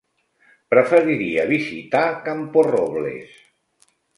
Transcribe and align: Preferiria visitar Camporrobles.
Preferiria 0.73 1.45
visitar 1.53 2.03
Camporrobles. 2.31 3.39